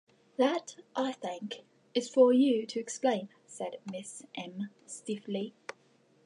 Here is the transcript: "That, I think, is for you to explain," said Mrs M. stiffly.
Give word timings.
"That, 0.37 0.77
I 0.95 1.11
think, 1.11 1.61
is 1.93 2.09
for 2.09 2.33
you 2.33 2.65
to 2.65 2.79
explain," 2.79 3.29
said 3.45 3.77
Mrs 3.85 4.25
M. 4.33 4.71
stiffly. 4.87 5.53